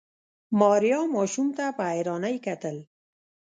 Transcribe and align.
ماريا 0.59 0.99
ماشوم 1.13 1.47
ته 1.57 1.65
په 1.77 1.83
حيرانۍ 1.91 2.35
کتل. 2.47 2.77